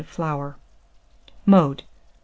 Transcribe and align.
of 0.01 0.07
flour. 0.07 0.57
Mode. 1.45 1.83